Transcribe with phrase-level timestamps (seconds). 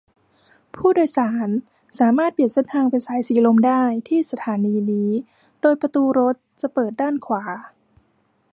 [0.75, 1.49] ผู้โดยสาร
[1.99, 5.09] สามารถเปลี่ยนเส้นทางไปสายสีลมได้ที่สถานีนี้
[5.61, 7.43] โดยประตูรถจะเปิดด้านขวา